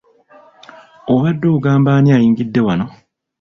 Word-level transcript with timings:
Obadde 1.13 1.47
ogamba 1.55 1.89
ani 1.97 2.09
ayingidde 2.15 2.61
wano? 2.67 2.85